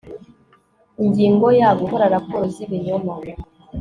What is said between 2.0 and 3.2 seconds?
raporo z ibinyoma